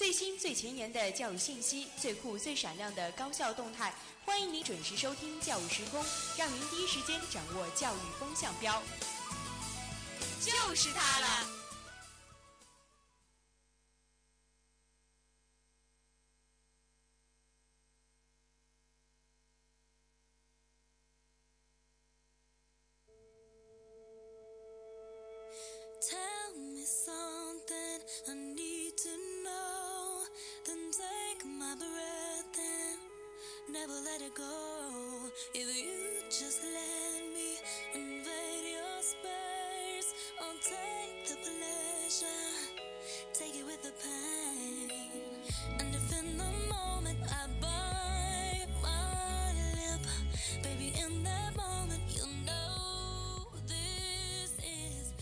[0.00, 3.92] 最新最前沿的教育信息，最酷最闪亮的高校动态，
[4.24, 6.02] 欢迎你准时收听《教育时空》，
[6.38, 8.82] 让您第一时间掌握教育风向标。
[10.40, 11.59] 就是它了。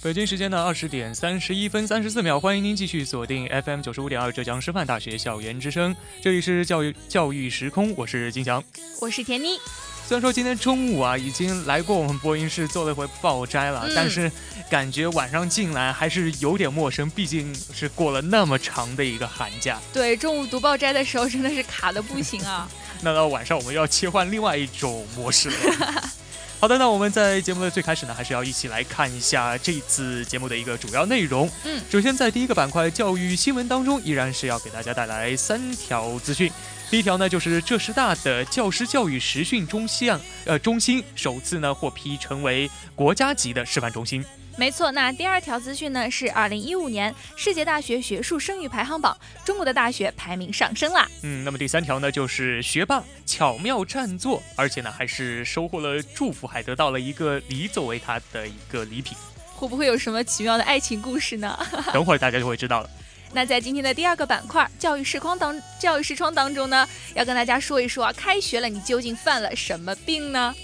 [0.00, 8.62] 北京时间的二十点三十一分三十四秒，欢迎您继续锁定 FM 九十五点二浙江师范大学校园之声，这里是教育教育时空，我是金翔，
[9.00, 9.58] 我是田妮。
[10.06, 14.30] 虽然说今天中午啊已经来过我们播音室做了一回报摘了，但是
[14.70, 19.80] 感觉晚上进来还是有点陌生，毕竟是过了那么长的一个寒假。
[19.92, 22.68] 对，中午读报摘的时候真的是卡的不行啊。
[23.02, 26.04] 那到晚上我们要切换另外一种模式了。
[26.60, 31.48] 好的，那我们在节目的最开始呢，还是要一起来看一下这次节目的一个主要内容。
[31.64, 36.50] 嗯，首先在第一个板块教育新闻当中，依然是要给大家带来三条资讯。
[36.90, 40.10] 第一条呢，就是浙师大的教师教育实训中心，
[40.46, 44.24] 呃，中心首次呢获批成为国家级的示范中心。
[44.56, 49.14] 没错，那第二条资讯呢是二零一五年世界大学学术声誉排行榜，
[49.44, 51.06] 中国的大学排名上升啦。
[51.22, 59.14] 嗯，那么第三条呢就是学霸巧妙占座，而且呢还是收获了祝福，还得到了一个梨作为他的一个礼品。
[59.54, 61.58] 会不会有什么奇妙的爱情故事呢？
[61.92, 62.88] 等会儿大家就会知道了。
[63.32, 70.54] 那在今天的第二个板块教育视窗当教育视窗当中呢，要跟大家说一说啊，开学了你究竟犯了什么病呢？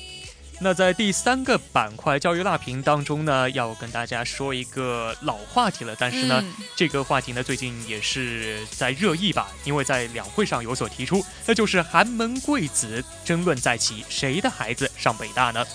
[0.61, 6.43] 那在第三个板块教育辣评当中呢，要跟大家说一个老话题了，但是呢，
[6.77, 15.67] 这个话题呢最近也是在热议吧，因为在两会上有所提出，那就是寒门贵子争论再起，谁的孩子上北大呢？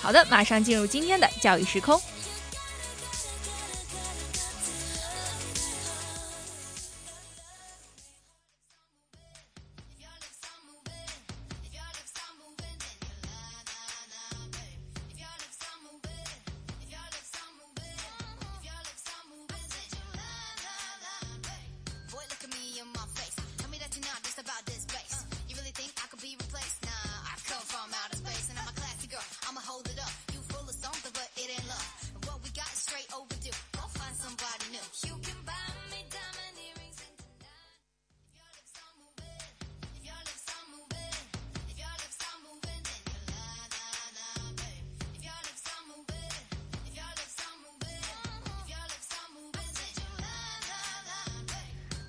[0.00, 2.00] 好的，马上进入今天的教育时空。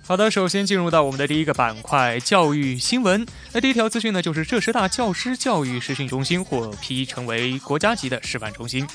[0.08, 3.26] 好的，首先进入到我们的第一个板块教育新闻。
[3.52, 8.88] 那第一条资讯呢，就是浙师大教师教育实训中心获批成为国家级的示范中心。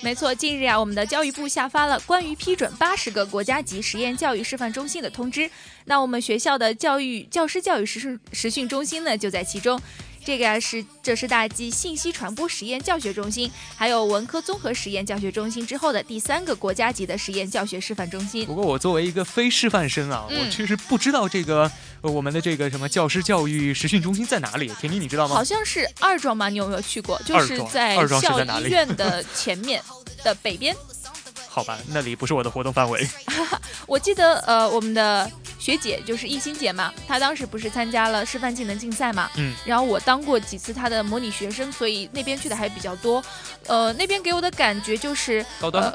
[0.00, 5.50] 没错，近日啊，我们的教育部下发了关于批准八十个国家级实验教育示范中心的通知。
[5.84, 9.78] 那我们学校的教育教师教育实训实训中心呢，就在其中。
[10.26, 18.44] 这个呀是浙师大继信息传播实验教学中心，还有文科综合实验教学中心之后的第三个国家级的实验教学示范中心。
[18.44, 21.70] 不过我作为一个非师范生啊，我确实不知道这个
[22.02, 24.68] 我们的这个什么教师教育实训中心在哪里。
[24.80, 25.36] 田妮，你知道吗？
[25.36, 26.48] 好像是二庄吗？
[26.48, 27.16] 你有没有去过？
[27.24, 29.80] 就是在校医院的前面
[30.24, 30.74] 的北边。
[31.48, 33.08] 好吧，那里不是我的活动范围。
[33.86, 35.30] 我记得呃，我们的。
[35.66, 43.20] 学姐就是艺兴姐嘛，她当时不是参加了师范技能竞赛嘛，嗯，然后我当过几次她的模拟学生，所以那边去的还比较多，
[43.66, 45.92] 呃，那边给我的感觉就是高端。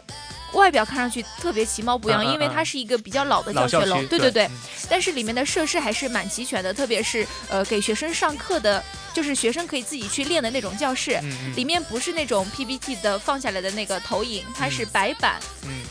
[0.51, 4.49] 外表看上去特别其貌不扬，因为它是一个比较老的教学楼，对对对。
[4.89, 11.19] 但是里面的设施还是蛮齐全的，特别是呃给学生上课的，就是学生可以自己去练的那种教室，
[11.55, 15.39] 里面不是那种 PPT 的放下来的那个投影，它是白板，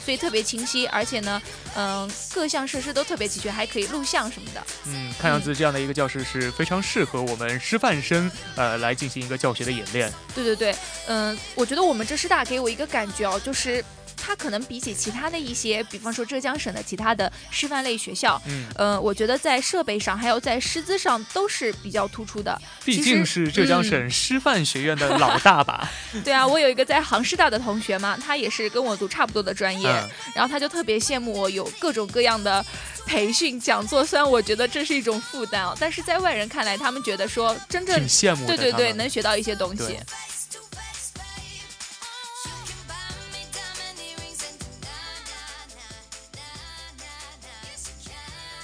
[0.04, 1.40] 所以特别清晰，而且呢，
[1.74, 4.62] 嗯，各项设施都特别齐全，还可以录像什么的。
[4.86, 10.12] 嗯，看样子这样的一个教室是非常适合我们师范生呃来进行一个教学的演练。
[10.34, 10.74] 对对对，
[11.06, 13.84] 嗯，我觉得我们浙师大给我一个感觉哦，就是。
[14.20, 22.60] 它可能比起其他的一些，比方说浙江省的其他的师范类学校，嗯，呃，我觉得在设备上还有在师资上都是比较突出的。
[22.84, 25.90] 毕竟是浙江省师范学院的老大吧？
[26.24, 29.88] 对啊，我有一个在杭师大的同学嘛，他也是跟我读差不多的专业，
[30.34, 32.64] 然后他就特别羡慕我有各种各样的
[33.06, 34.04] 培训讲座。
[34.04, 39.98] 虽然我觉得这是一种负担哦，但是在外人看来，他们觉得说真正羡慕，对对对，能学到一些东西。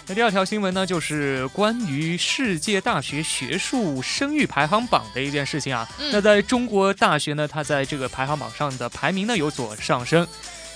[0.08, 5.88] 那第二条新闻呢，就是关于世界大学学术声誉排行榜的一件事情啊。
[6.12, 10.24] 那在中国大学呢，它在这个排行榜上的排名呢有所上升。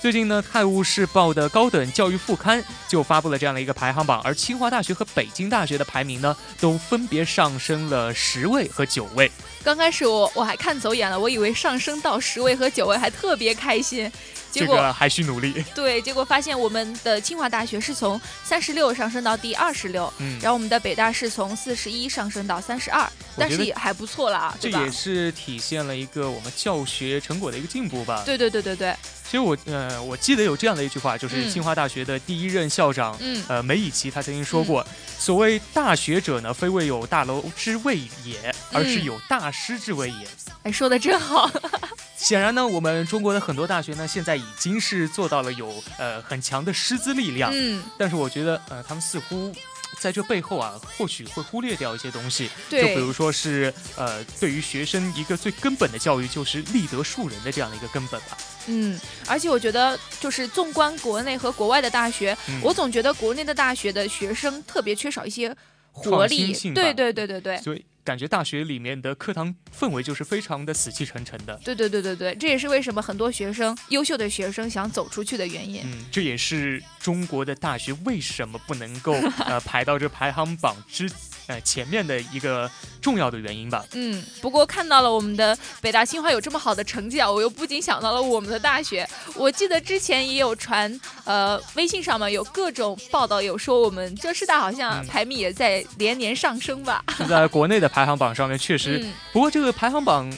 [0.01, 9.31] 最近呢，《泰晤士报》的高等教育副刊就发布了这样的一个排行榜，而清华大学和北京大学的排名呢，都分别上升了十位和九位。
[9.63, 14.11] 刚开始我我还看走眼了，我以为上升到十位和九位还特别开心。
[14.51, 15.63] 这个还需努力。
[15.73, 28.23] 对，结果发现我们的清华大学是从三十六上升到第二十六，嗯，然后我们的北大是从四十一上升到三十二，但是也还不错了，这也是体现了一个我们教学成果的一个进步吧。
[28.25, 28.95] 对对对对对。
[29.23, 34.85] 其实我呃，我记得有这样的一句话，就是清华大学的第一任校长，嗯，呃，梅贻琦他曾经说过，
[35.17, 40.27] 所谓大学者呢，非为有大楼之谓也，而是有大师之谓也。
[40.63, 41.49] 哎，说的真好。
[42.21, 47.51] 显然呢，我们中国的很多大学呢，现在已经是做到了有呃很强的师资力量。
[47.51, 49.51] 嗯，但是我觉得呃，他们似乎
[49.99, 52.47] 在这背后啊，或许会忽略掉一些东西。
[52.69, 58.37] 对，就比如说是呃，对于学生一个最根本的教育，就是立德树人的这样的一个根本吧。
[58.67, 65.53] 嗯，而且我觉得，就是纵观国内和国外的大学，我总觉得国内的大学的学生特别缺少一些
[65.91, 66.53] 活力。
[66.75, 67.57] 对对对对对。
[67.57, 67.83] 所以。
[68.03, 71.59] 感觉大学里面的课堂氛围就是非常的死气沉沉的。
[71.63, 75.81] 对对对对对，这也是为什么很多学生优秀的学生想走出去的原因。
[75.85, 79.13] 嗯，这也是中国的大学为什么不能够
[79.45, 81.09] 呃排到这排行榜之。
[81.47, 82.69] 呃，前面的一个
[83.01, 83.83] 重要的原因吧。
[83.93, 89.05] 嗯，不过看到了我们的北大清华有这么好的成绩啊，我又不禁想到了我们的大学。
[89.35, 97.03] 我记得之前也有传，呃，微信上嘛有各种报道，有说我们浙师大好像排名也在连年上升吧。
[97.27, 99.03] 在国内的排行榜上面确实，
[99.33, 100.31] 不过这个排行榜。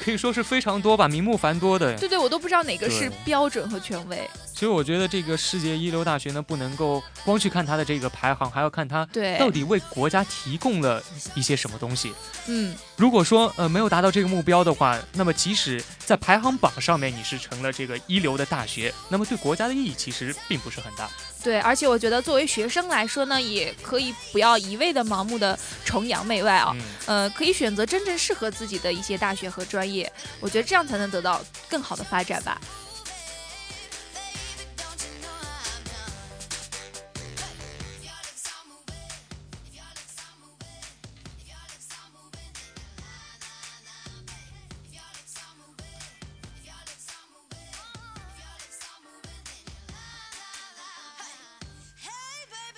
[0.00, 1.94] 可以说是非常多吧，名目繁多的。
[1.98, 4.30] 对对，我都不知道哪个是标准和权威。
[4.58, 9.08] 其实我觉得这个世界一流大学呢，不能够光去看它的这个排行，还要看它
[9.38, 11.00] 到底为国家提供了
[11.36, 12.12] 一些什么东西。
[12.48, 21.08] 嗯，如果说呃没有达到这个目标的话，那么即使在排行榜上面你是成了这个一流的大学，那么对国家的意义其实并不是很大。
[21.40, 26.76] 对，而且我觉得作为学生来说呢，也可以不要一味的盲目的崇洋媚外啊，
[27.06, 31.40] 呃，可以选择真正适合自己的一些大学和专业，我觉得这样才能得到
[31.70, 32.60] 更好的发展吧。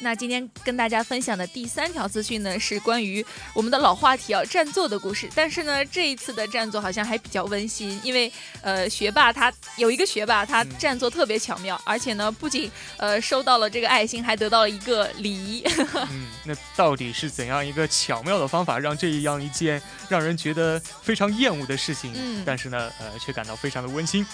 [0.00, 3.24] 那今天跟大家分享的第三条资讯呢，是关于
[3.54, 5.28] 我们的老话题啊，占座的故事。
[5.34, 8.32] 但是呢，这一次的占座好像还比较温馨，因为
[8.62, 15.62] 呃，学霸 他有一个学霸，他占座特别巧妙，而且呢，不仅呃收到了这个爱心，还得到了一个礼仪。
[16.10, 24.26] 嗯，那到底是怎样一个巧妙的方法，让这样一件让人觉得非常厌恶的事情，嗯，但是呢，呃，却感到非常的温馨？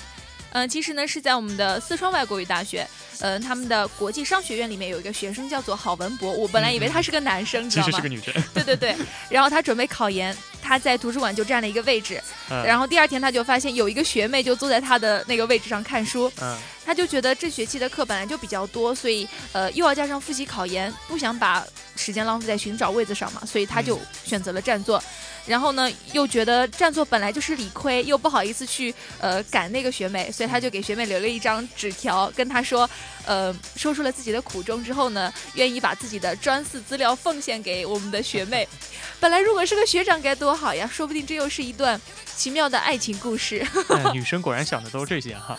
[0.56, 2.86] 嗯，其实呢，是在我们的四川外国语大学。
[3.20, 7.90] 嗯，他们的国际商学院里面有一个学生叫做郝文博，我本来以为他是个男生，知道吗？
[7.90, 8.32] 其实是个女生。
[8.54, 8.96] 对对对，
[9.28, 21.66] 然后他准备考研，他在图书馆就占了一个位置，然后第二天他就发现有一个学妹就坐在他的那个位置上看书，嗯， 他就觉得这学期的课本来就比较多，所以呃又要加上复习考研，不想把
[21.96, 25.02] 时间浪费在寻找位子上嘛，所以他就选择了占座。
[25.46, 32.88] 然后呢，又觉得占座本来就是理亏，又不好意思去呃赶那个学妹，所以他就给学妹留了一张纸条，跟她说。
[33.28, 38.68] 呃，说出了自己的苦衷之后呢，愿意把自己的专四资料奉献给我们的学妹。
[39.18, 42.00] 本来如果是个学长该多好呀，说不定这又是一段
[42.36, 43.66] 奇妙的爱情故事。
[44.14, 45.58] 女生果然想的都是这些哈。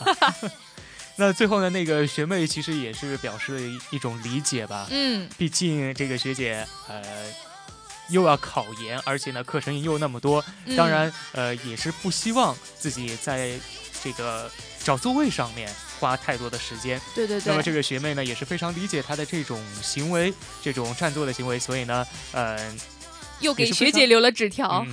[1.18, 4.88] 那最后呢，那个学妹其实也是表示了一种理解吧。
[4.92, 7.04] 嗯，毕竟这个学姐呃
[8.10, 10.44] 又要考研，而且呢课程又那么多，
[10.76, 13.60] 当然呃也是不希望自己在
[14.04, 14.50] 这个
[14.84, 15.70] 找座位上面。
[16.00, 17.52] 花太多的时间，对对对。
[17.52, 20.32] 那么这个学妹呢，也是非常理解她的这种行为，
[20.62, 22.80] 这种占座的行为，所以呢，嗯，
[23.40, 24.86] 又给学姐留了纸条。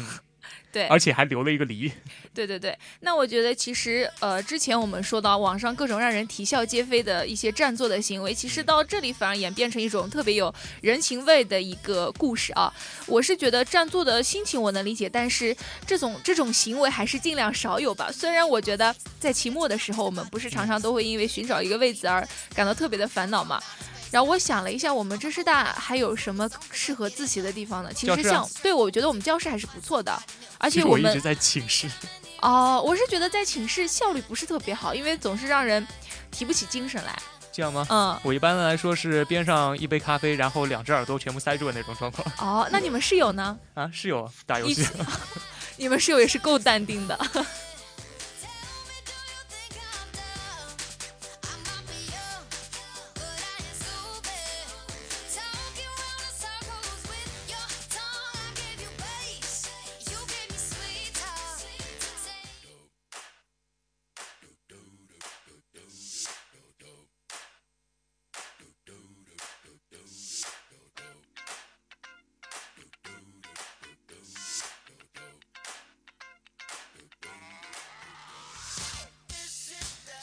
[0.74, 1.92] 对，而且还留了一个梨。
[2.34, 12.74] 对对对，那我觉得其实呃，之前我们说到网上各种让人啼笑皆非的一些占座的行为，其实到这里反而演变成一种特别有人情味的一个故事啊。
[13.06, 18.10] 我是觉得占座的心情我能理解，但是这种这种行为还是尽量少有吧。
[18.10, 23.62] 虽然我觉得在期末的时候，我们不是常常都会因为寻找一个位子而感到特别的烦恼嘛。
[24.10, 27.90] 然后我想了一下，我们浙师大还有什么适合自习的地方呢？
[27.92, 30.22] 其实像对我觉得我们教室还是不错的，
[30.58, 31.90] 而且我们一直在寝室。
[32.42, 35.86] 哦，我是觉得在寝室效率不是特别好，因为总是让人
[36.30, 37.18] 提不起精神来。
[37.50, 37.86] 这样吗？
[37.88, 42.26] 嗯，我一般来说是边上一杯咖啡，然后两只耳朵全部塞住的那种状况。
[42.38, 43.56] 哦，那你们室友呢？
[43.74, 44.86] 啊，室友打游戏。
[45.78, 47.18] 你们室友也是够淡定的。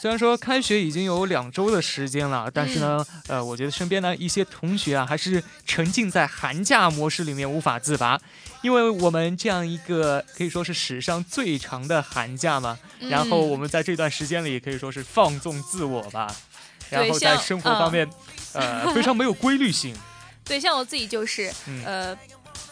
[0.02, 8.20] 虽然说开学已经有两周的时间了，但是呢，呃，我觉得身边的一些同学啊，还是沉浸在寒假模式里面无法自拔。
[8.62, 16.34] 因为我们这样一个可以说是史上最长的寒假嘛，然后我们在这段时间里可以说是放纵自我吧，
[16.90, 18.10] 然后在生活方面，
[18.54, 19.94] 呃，非常没有规律性。
[20.44, 21.48] 对，像我自己就是，
[21.86, 22.12] 呃，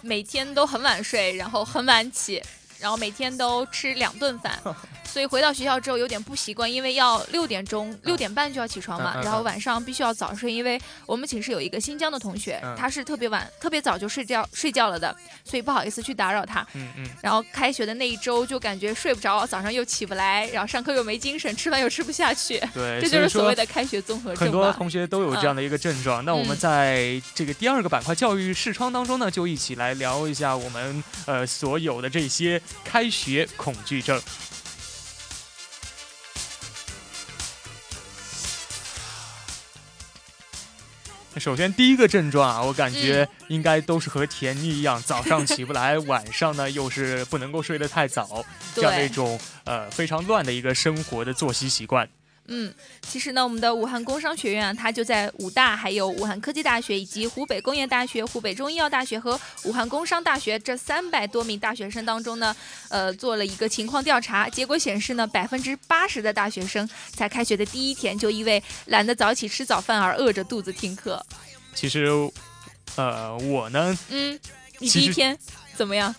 [0.01, 2.43] 每天都很晚睡，然后很晚起，
[2.81, 4.61] 然后每天都吃两顿饭。
[5.11, 15.14] 所以回到学校之后有点不习惯，因为要六点钟六点半就要起床嘛，然后晚上必须要早睡，因为我们寝室有一个新疆的同学，他是特别晚特别早就睡觉睡觉了的，
[15.45, 16.64] 所以不好意思去打扰他。
[16.75, 17.07] 嗯嗯。
[17.21, 22.61] 然后开学的那一周就感觉睡不着，早上又起不来，然后上课又没精神，吃饭又吃不下去。
[22.73, 24.45] 对，这就是所谓的开学综合症。
[24.45, 26.25] 很多同学都有这样的一个症状。
[26.25, 34.21] 那我们在这个第二个板块教育视窗当中呢，就一起来聊一下我们呃所有的这些开学恐惧症。
[41.37, 48.45] 首先，第一个症状啊，我感觉应该都是和甜妮一样，早上起不来，晚上呢又是不能够睡得太早，
[48.75, 52.09] 这样的一种呃非常乱的一个生活的作息习惯。
[52.52, 62.54] 嗯，其实呢，我们的武汉工商学院啊，它就在武大、还有武汉科技大学以及湖北工业大学、湖北中医药大学和武汉工商大学这三百多名大学生当中呢，
[62.88, 71.25] 呃，做了一个情况调查，结果显示呢，百分之八十的大学生在开学的第一天就因为懒得早起吃早饭而饿着肚子听课。
[71.73, 72.09] 其实，
[72.97, 74.37] 呃，我呢，嗯，
[74.80, 75.38] 你第一天
[75.76, 76.12] 怎么样？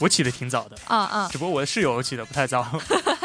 [0.00, 2.66] 我起的挺早的，啊啊，只不过我的室友起的不太早。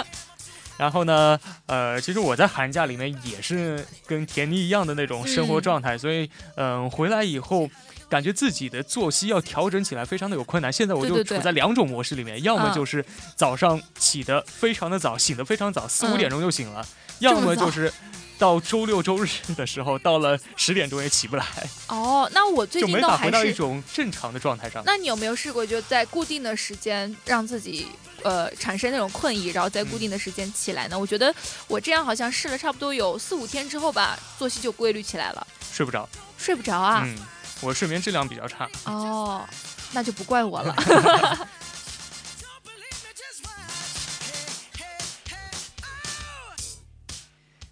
[0.77, 7.69] 然后呢，呃，其实我在寒假里面也是跟田妮一样的那种生活状态，所以，嗯，回来以后
[8.09, 10.71] 感觉自己的作息要调整起来非常的有困难。
[10.71, 13.05] 现在我就处在两种模式里面，要么就是
[13.35, 16.83] 早上起得非常的早，醒得非常早，四五点钟就醒了；
[17.19, 17.91] 要么就是
[18.37, 21.45] 到周六周日的时候，到了十点钟也起不来。
[21.87, 24.83] 哦，那我最近就没法回到一种正常的状态上。
[24.85, 27.87] 那你有没有试过就在固定的时间让自己？
[28.25, 30.97] 呃，产生那种困意，然后在固定的时间起来呢？
[30.97, 31.31] 我觉得
[31.67, 35.47] 我这样好像试了差不多有四五天之后吧，作息就规律起来了。
[35.71, 36.09] 睡不着？
[36.35, 37.03] 睡不着啊？
[37.05, 37.15] 嗯，
[37.61, 38.67] 我睡眠质量比较差。
[38.85, 39.47] 哦，
[39.91, 40.75] 那就不怪我了。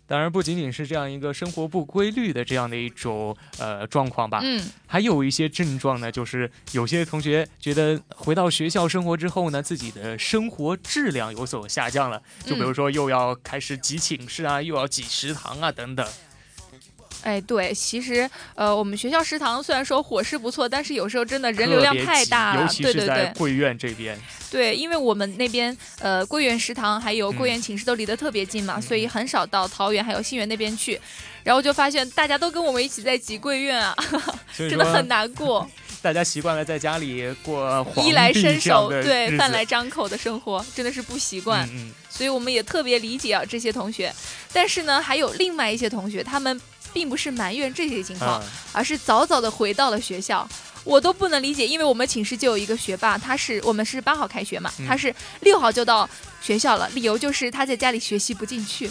[0.06, 16.06] 当然不仅仅是这样一个生活不规律的这样的一种呃状况吧，嗯，还有一些症状呢，就是有些同学觉得回到学校生活之后呢，自己的生活质量有所下降了，就比如说又要开始挤寝室啊，又要挤食堂啊等等。
[17.24, 24.20] 哎，对，其实呃，我们学校食堂虽然说伙食不错，但是有时候真的人流量太大了，尤其是在贵院这边。
[24.52, 31.00] 对，因为我们那边呃贵院食堂还有贵院寝室都离得特别近嘛，所以很少到桃园还有新园那边去，
[31.44, 33.96] 然后就发现大家都跟我们一起在挤贵院啊，
[34.56, 35.68] 真的很难过。
[36.04, 41.66] 大家习惯了在家里过衣来伸手，对饭来张口的生活，真的是不习惯。
[41.72, 44.14] 嗯，所以我们也特别理解啊这些同学，
[44.52, 46.60] 但是呢，还有另外一些同学，他们。
[46.94, 50.48] 并不是埋怨这些情况，而是早早的回到了学校，
[50.84, 51.68] 我都不能理解。
[51.68, 56.10] 因为我们寝室就有一个学霸，他是我们是八号开学嘛，他是六号就到
[56.42, 58.90] 学校了，理由就是他在家里学习不进去。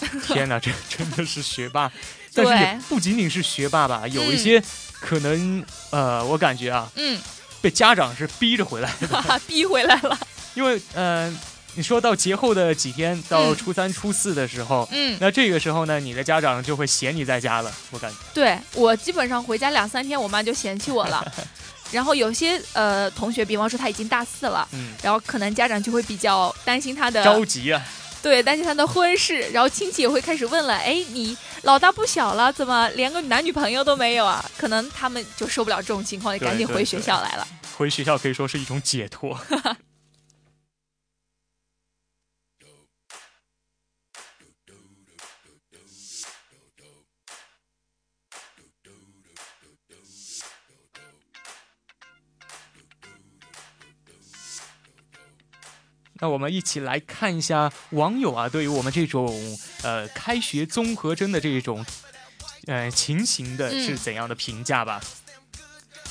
[0.26, 1.90] 天哪，这真的是学霸，
[2.34, 4.62] 但是不仅仅是学霸吧，有一些
[5.00, 7.20] 可能呃，我感觉啊，嗯，
[7.60, 10.18] 被家长是逼着回来的， 逼回来了。
[10.54, 11.36] 因为嗯，
[11.78, 18.16] 你说到节后的几天，到初三、初四的时候，嗯，那这个时候呢，你的家长就会嫌你在家了，我感觉。
[18.34, 21.24] 对我基本上回家两三天，我妈就嫌弃我了。
[21.92, 27.80] 然后有些呃同学，比方说他已经大四了，嗯，然后可能家长就会比较担心他的着急啊。
[28.20, 34.44] 对，担心他的婚事，然后亲戚也会开始问了，哎，你老大不小了，怎么连个男女朋友都没有啊？
[34.58, 37.46] 可能他们就受不了这种情况，就赶紧回学校来了。
[37.76, 39.38] 回学校可以说是一种解脱。
[56.20, 61.84] 那我们一起来看一下网友啊，对于我们这种呃开学综合征的这种
[62.66, 65.00] 呃情形的是怎样的评价吧。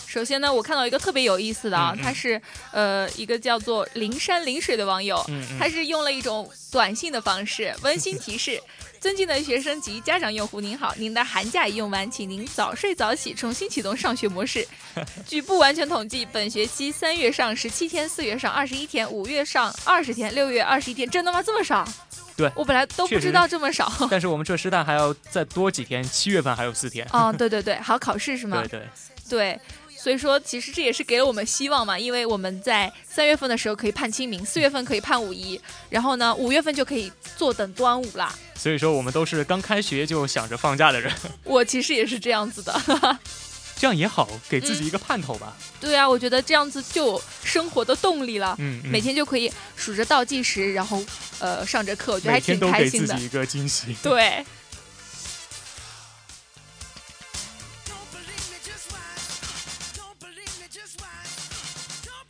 [0.08, 5.24] 首先呢，我看到一个特别有意思的啊，他是呃一个叫做灵山灵水的网友，
[5.60, 8.62] 他是用了一种短信的方式，温馨提示。
[9.00, 14.68] 尊敬的学生及家长用户，您好，您的寒假已用完，请您早睡早起，重新启动上学模式。
[15.26, 21.42] 据不完全统计，本学期三月上十七天，四月上二十一天，五月上二十天，六月二十一天，真的吗？
[21.42, 21.88] 这么少？
[22.36, 23.92] 对，我本来都不知道这么少。
[24.12, 27.08] 但是我们这师大还要再多几天，七月份还有四天。
[27.12, 28.62] 哦，对对对，还要考试是吗？
[28.62, 28.88] 对对
[29.30, 29.60] 对。
[30.00, 38.34] 所以说，其实这也是给了我们希望嘛，因为我们在三月份的时候可以盼清明，四月份可以盼五一，然后呢，五月份就可以坐等端午啦。
[38.58, 41.14] 所以说，我们都是刚开学就想着放假的人。
[41.44, 43.20] 我其实也是这样子的，
[43.78, 45.56] 这样也好，给自己一个盼头吧。
[45.80, 48.56] 对啊，我觉得这样子就有生活的动力了。
[48.60, 51.04] 嗯，每天就可以数着倒计时，然后
[51.40, 53.14] 呃上着课，我觉得还挺开心的。
[53.14, 53.96] 每天都给自己一个惊喜。
[54.02, 54.44] 对。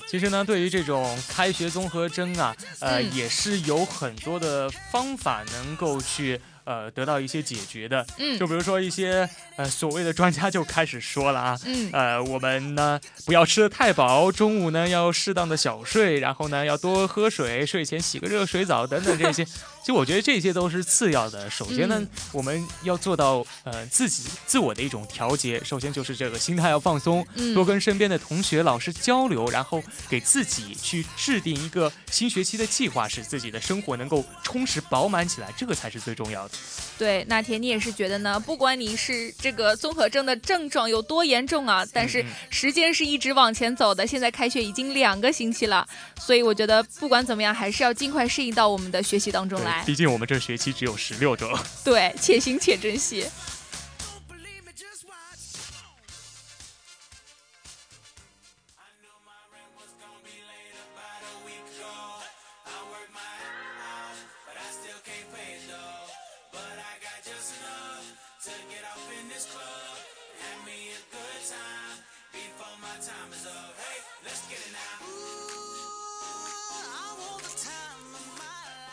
[0.09, 6.39] 其实呢，对于这种开学综合征啊，呃，也是有很多的方法能够去。
[6.67, 19.47] 呃，得到一些解决的，嗯，就比如说一些呃所谓的专家就开始说了啊，嗯，呃，我们呢不要吃的太饱，中午呢要适当的小睡，然后呢要多喝水，睡前洗个热水澡等等这些。
[19.87, 36.55] 其实我觉得这些都是次要的，首先呢我们要做到呃自己自我的一种调节，首先就是这个心态要放松，多跟身边的同学老师交流，然后给自己去制定一个新学期的计划，使自己的生活能够充实饱满起来，这个才是最重要的。
[36.97, 38.37] 对，那天你也是觉得呢？
[38.37, 44.05] 不管你是这个综合症的症状有多严重啊，但是时间是一直往前走的。
[44.05, 45.87] 现在开学已经两个星期了，
[46.19, 49.76] 所以我觉得不管怎么样，还是要尽快适应到我们的学习当中来。
[49.85, 51.47] 毕竟我们这学期只有十六周。
[51.83, 53.25] 对，且行且珍惜。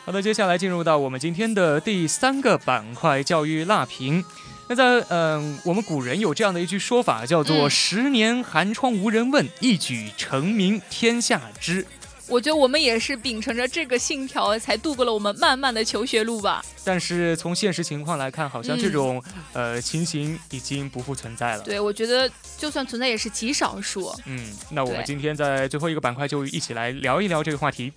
[0.05, 4.23] 好的，接下来进入到我们今天的第三个板块——教育辣评。
[4.69, 11.87] 那在嗯，我们古人有这样的一句说法，叫做“十年寒窗无人问，一举成名天下知”。
[12.29, 16.63] 我觉得我们也是秉承着这个信条，才度过了我们漫漫的求学路吧。
[16.85, 19.23] 但是从现实情况来看，好像这种
[19.55, 21.63] 呃情形已经不复存在了。
[21.63, 24.15] 对，我觉得就算存在，也是极少数。
[24.27, 27.91] 嗯，那我们今天在最后一个板块就一起来聊一聊这个话题。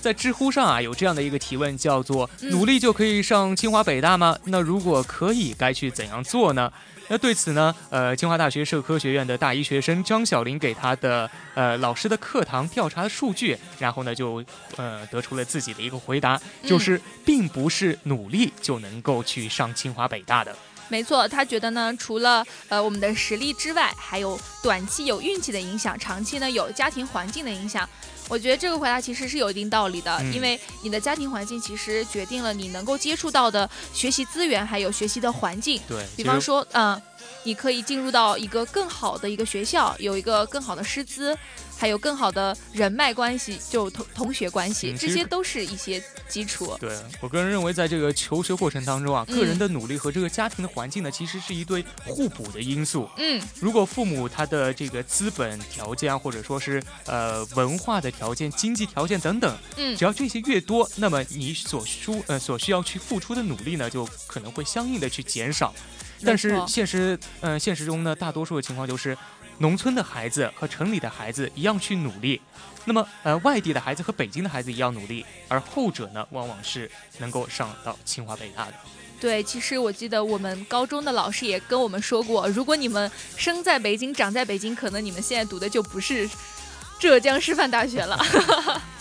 [0.00, 4.36] 在知乎上啊，有这样的一个提问，叫做“努力就可以上清华北大吗？
[4.44, 6.72] 那如果可以，该去怎样做呢？”
[7.10, 14.44] 那对此呢，呃，清华大学社科学院的大一学生张小林给他的呃老师的课堂调查的数据，然后呢就
[14.76, 20.54] 呃得出了自己的一个回答，就是并不是努力就能够去上清华北大的。
[20.90, 27.88] 没错，他觉得呢，除了呃我们的实力之外，还有短期有运气的影响，长期呢有家庭环境的影响。
[28.28, 35.80] 我觉得这个回答其实是有一定道理的，因为你的家庭环境其实决定了你能够接触到的学习资源，还有学习的环境。
[35.88, 37.00] 对，比方说，嗯，
[37.42, 41.36] 你可以进入到一个更好的一个学校，有一个更好的师资，
[41.78, 46.76] 还有更好的人脉关系，就同同学关系，这些都是一些基础。
[46.80, 53.08] 对我个人认为，在这个求学过程当中啊，个人的努力和这个家庭的环境呢，其实是一对互补的因素。
[53.16, 65.72] 嗯，如果父母他的这个资本条件啊，或者说是呃文化的条件、经济条件等等，嗯，只要这些越多，那么你所需呃所需要去付出的努力呢，就可能会相应的去减少。
[66.24, 69.16] 但是现实，嗯，现实中呢，大多数的情况就是，
[69.58, 72.40] 农村的孩子和城里的孩子一样去努力，
[72.84, 78.74] 那么，呃，外地的孩子和北京的孩子一样努力，而后者呢，往往是能够上到清华北大的。
[79.20, 86.30] 对，其实我记得我们高中的老师也跟我们说过，如果你们生在北京，长在北京，可能你们现在读的就不是
[87.00, 88.16] 浙江师范大学了。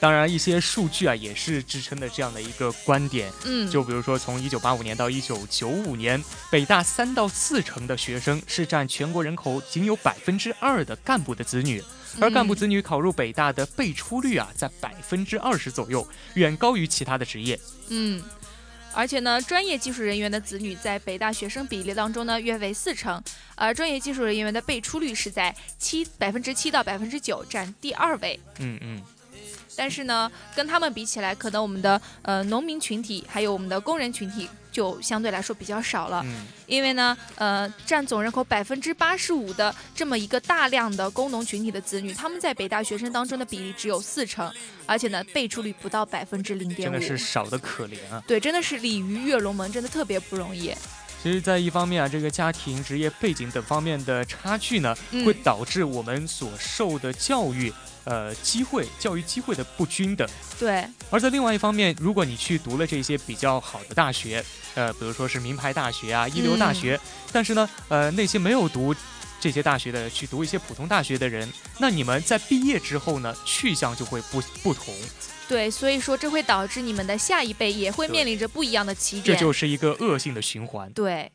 [0.00, 3.30] 当然，一些数据啊也是支撑的这样的一个观点。
[3.44, 11.84] 嗯，就比如说，从一九八五年到一九九五年，北大三到四成的学生是占全国人口仅有百分之二的干部的子女，
[12.18, 17.60] 而干部子女考入北大的辈出率啊在百分之二十左右，远高于其他的职业。
[17.90, 18.22] 嗯，
[18.94, 23.22] 而且呢，专业技术人员的子女在北大学生比例当中呢约为四成，
[23.54, 28.40] 而专业技术人员的辈出率是在七百分之七到百分之九，占第二位。
[28.60, 29.02] 嗯嗯。
[29.76, 36.22] 但是呢，跟他们比起来，可能我们的呃农民群体还有我们的工人群体就相对来说比较少了。
[36.24, 36.46] 嗯。
[36.66, 44.52] 因为呢，呃，占总人口百分之八十五的这么一个大量的工农群体的子女，他们在北大学生当中的比例只有四成，
[44.86, 46.92] 而且呢，辈出率不到百分之零点五。
[46.92, 48.22] 真的是少的可怜啊。
[48.26, 50.74] 对，真的是鲤鱼跃龙门，真的特别不容易。
[51.22, 57.72] 其实，在一方面啊，这个家庭、职业背景等方面的差距呢，会导致我们所受的教育。
[58.10, 60.84] 呃，机会教育机会的不均等，对。
[61.10, 64.44] 而在另外一方面，如果你去读了这些比较好的大学，
[64.74, 66.98] 呃，比如说是名牌大学啊、一流大学，
[67.30, 68.92] 但是呢，呃，那些没有读
[69.38, 74.92] 这些大学的，去读一些普通大学的人，那你们在毕业之后呢，去向就会不不同。
[75.48, 80.92] 对，所以说这会导致你们的下一辈也会面临着不一样的起点，这就是一个恶性的循环。
[80.92, 81.30] 对。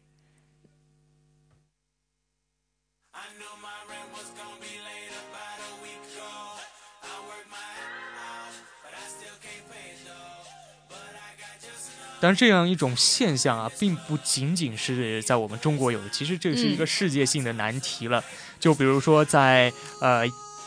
[12.19, 18.23] 但这样一种现象啊，并不仅仅是在我们中国有的，其实这是一个世界性的难题了。
[18.59, 20.23] 就比如说在呃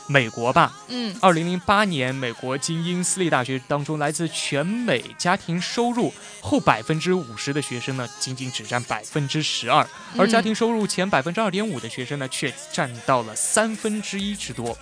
[0.07, 14.75] 美国吧，嗯，二零零八年美国精英私立大学当中，来自全美家庭收入后百分之五十的学生呢，仅仅只占百分之十二，而家庭收入前百分之二点五的学生呢，却占到了三分之一之多。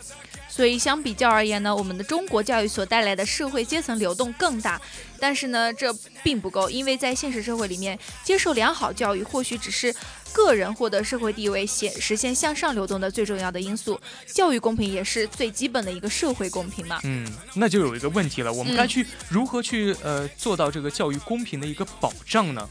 [0.47, 4.81] 所以相比较而言呢，我们的中国教育所带来的社会阶层流动更大，
[5.19, 9.93] 但是呢，这并不够，因为在现实社会里面，接受良好教育或许只是
[10.31, 16.99] 个人获得社会地位、现实现向上流动的最重要的因素，教育公平也是最基本的一个社会公平嘛。
[17.03, 22.67] 嗯，那就有一个问题了，我们该去如何去呃做到这个教育公平的一个保障呢？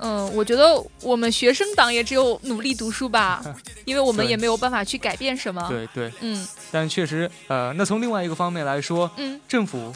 [0.00, 3.42] 嗯，我觉得我们学生党也只有努力读书吧，
[3.84, 5.66] 因为我们也没有办法去改变什么。
[5.68, 6.46] 对对，嗯。
[6.70, 9.92] 但确实，呃，那从另外一个方面来说，嗯，政府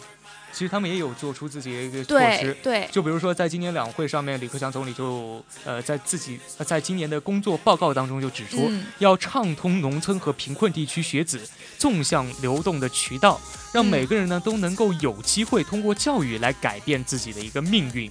[0.52, 2.56] 其实他们也有做出自己的一个措施。
[2.62, 2.88] 对。
[2.92, 11.40] 就比如说，在今年两会上面，李克强总理就呃在自己在今年的工作报告当中就指出，要畅通农村和贫困地区学子
[11.78, 13.40] 纵向流动的渠道，
[13.72, 18.10] 让每个人呢都能够有机会通过教育来改变自己的一个命运。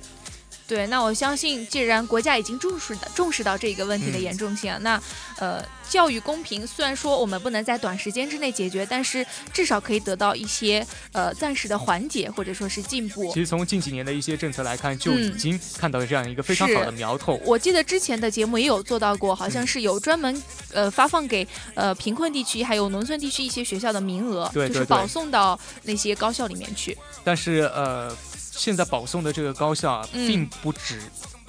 [0.65, 5.01] 对，那我相信，既然国家已经重视的重视到这个问题的严重性，那
[5.37, 13.31] 呃，教育公平虽然说我们不能在短时间之内解决，但是至少可以得到一些呃暂时的缓解或者说是进步。
[13.33, 17.39] 其实从近几年的一些政策来看，就已经看到了这样一个非常好的苗头。
[17.45, 21.45] 我记得之前的节目也有做到过，好像是有专门呃发放给
[21.75, 26.97] 呃贫困地区还有农村地区一些学校的名额，就是保送到那些高校里面去。
[27.23, 28.15] 但是呃。
[28.55, 31.01] 现在保送的这个高校啊，并不止，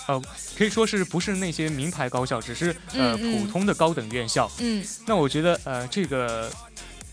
[0.07, 0.21] 呃，
[0.57, 4.51] 可以说是不是那些名牌高校，只是呃普通的高等院校。
[4.59, 6.51] 嗯，那我觉得呃这个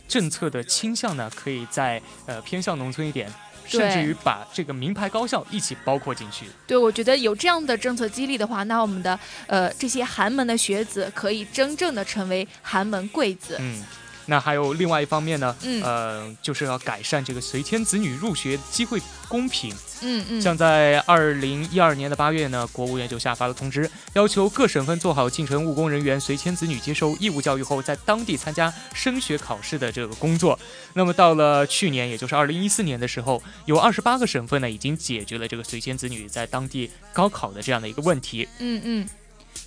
[0.07, 3.31] 政策的倾向呢，可以在呃偏向农村一点，
[3.65, 6.45] 甚至于把这个名牌高校一起包括进去。
[6.65, 13.57] 对，我觉得有这样的政策激励的话，那我们的呃这些寒门的学子可以真正的成为寒门贵子。
[13.59, 13.83] 嗯。
[14.25, 19.73] 那还有另外一方面呢，呃，就是要改善这个随迁子女入学机会公平。
[20.03, 20.41] 嗯嗯。
[20.41, 30.57] 像在二零一二年的八月呢，国务院就下发了通知，要求各省份做好进城务工人员随迁子女接受义务教育后，在当地参加升学考试的这个工作。
[30.93, 38.47] 那么到了去年，也就是二零一四年的时候，有二十八个省份呢，已经解决了这个随迁子女在当地高考的这样的一个问题。
[38.59, 39.07] 嗯嗯。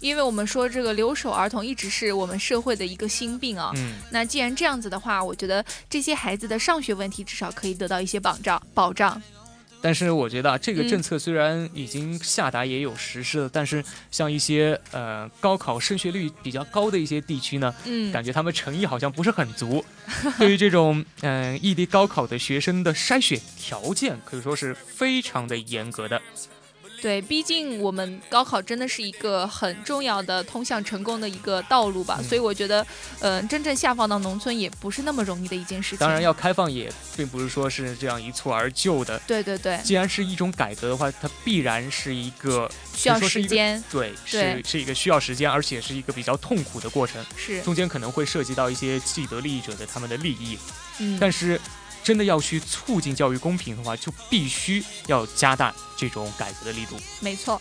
[0.05, 3.73] 因为我们说这个留守儿童一直是我们社会的一个心病啊。
[3.77, 3.95] 嗯。
[4.11, 9.21] 那既然这样子的话，我觉得这些孩子的上学问题至少可以得到一些保障保障。
[9.81, 19.85] 但是我觉得这个政策虽然已经下达也有实施了，但是像一些呃高考升学率比较高的一些地区呢，嗯， 感觉他们诚意好像不是很足。
[20.39, 26.21] 对于这种嗯异地高考的学生的筛选条件，可以说是非常的严格的。
[27.05, 32.87] 对，毕竟我们高考真的是一个很重要的通向成功的一个道路吧，所以我觉得，
[33.21, 35.99] 呃，真正下放到农村也不是那么容易的一件事情。
[35.99, 39.21] 当然，要开放也并不是说是这样一蹴而就的。
[39.27, 39.79] 对对对。
[39.85, 43.85] 既然是一种改革的话，它必然是一个需要时间。
[43.91, 47.23] 对，是是一个需要时间，而且是一个比较痛苦的过程。
[47.37, 47.61] 是。
[47.61, 50.59] 中间可能会涉及到一些既得利益者的他们的利益。
[51.01, 51.19] 嗯。
[51.21, 51.61] 但是。
[52.05, 56.97] 真的要去促进教育公平的话，就必须要加大这种改革的力度。
[57.21, 57.61] 没错。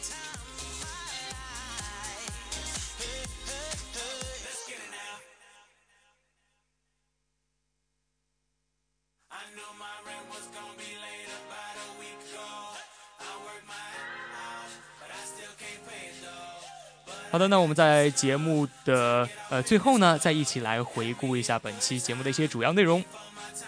[17.32, 23.04] 好的，那我们在节目的呃最后呢，再一起来回顾一下本期节目的一些主要内容。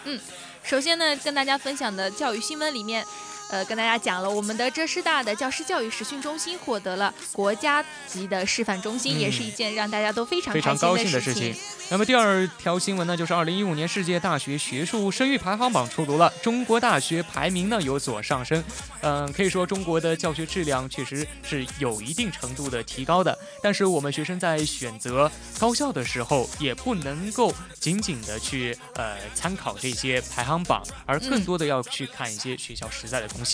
[0.03, 0.19] 嗯。
[0.65, 3.05] 首先呢，跟大家分享的教育新闻里面。
[3.55, 11.55] 呃，跟大家讲了，我们的浙师大的教师教育实训中心获得了国家级的示范中心，也是一件让大家都非常非常高兴的事情。
[11.89, 18.61] 那么第二条新闻呢，就是二零一五年世界大学学术声誉排行榜出炉了，中国大学排名呢有所上升。
[19.01, 23.37] 嗯，可以说中国的教学质量确实是有一定程度的提高的。
[23.61, 33.29] 但是我们学生在选择高校的时候，也不能够仅仅的去呃参考这些排行榜，而更多的要去看一些学校实在的。
[33.35, 33.44] 东西，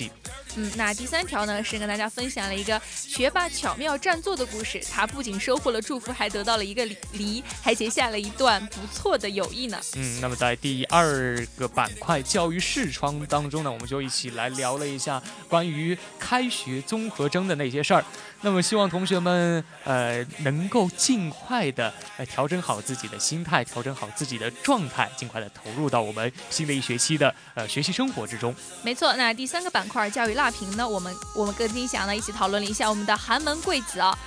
[0.56, 4.82] 嗯，那第三条呢是跟大家分享了一个学霸巧妙占座的故事。
[4.92, 9.80] 他不仅收获了祝福，还得到了一个梨，还结下了一段不错的友谊呢。
[9.96, 18.04] 嗯，那么在第二个板块教育视窗当中呢，我们就一起来聊了一下关于开学综合征的那些事儿。
[18.44, 28.54] 那么希望同学们呃能够尽快的呃调整好自己的心态，调整好自己的状态，尽快的投入到我们新的一学期的呃学习生活之中。
[28.82, 34.18] 没错，那第三个板块教育辣评呢，我们我们跟金祥呢一起讨论了一下我们的寒门贵子啊，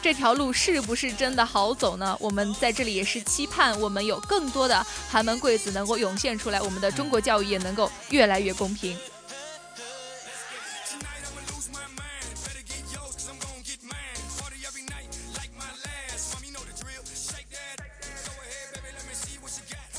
[0.00, 2.16] 这条路是不是真的好走呢？
[2.20, 8.96] 我们在这里也是期盼我们有更多的寒门贵子能够涌现出来，我们的中国教育也能够越来越公平。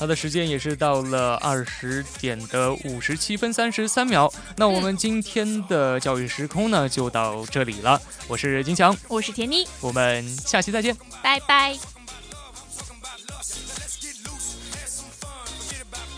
[0.00, 4.32] 它的时间也是到了二十点的五十七分三十三秒。
[4.56, 8.00] 那我们今天的教育时空呢，就到这里了。
[8.26, 11.99] 我是金强，我是田妮，我们下期再见，拜拜。